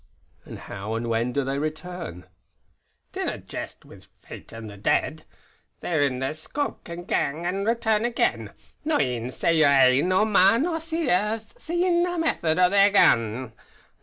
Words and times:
"And 0.45 0.57
how 0.57 0.95
and 0.95 1.07
when 1.11 1.31
do 1.31 1.43
they 1.43 1.59
return?" 1.59 2.25
"Dinna 3.13 3.37
jest 3.37 3.85
wi' 3.85 3.99
Fate 4.23 4.51
an' 4.51 4.65
the 4.65 4.75
Dead. 4.75 5.25
They 5.81 6.07
in 6.07 6.17
their 6.17 6.33
scope 6.33 6.83
can 6.85 7.03
gang 7.03 7.45
and 7.45 7.67
return 7.67 8.03
again; 8.03 8.51
no 8.83 8.97
een, 8.99 9.29
save 9.29 9.59
your 9.59 9.69
ain, 9.69 10.11
o' 10.11 10.25
man 10.25 10.65
or 10.65 10.79
Seer 10.79 11.13
has 11.15 11.53
seen 11.55 12.01
the 12.01 12.17
method 12.17 12.57
o' 12.57 12.67
their 12.67 12.89
gangin'. 12.89 13.51